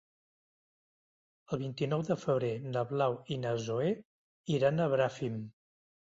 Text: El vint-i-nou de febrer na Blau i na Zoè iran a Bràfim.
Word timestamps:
El 1.55 1.61
vint-i-nou 1.63 2.05
de 2.07 2.17
febrer 2.21 2.49
na 2.71 2.83
Blau 2.93 3.19
i 3.37 3.39
na 3.45 3.53
Zoè 3.67 3.93
iran 4.57 4.87
a 4.87 4.91
Bràfim. 4.97 5.39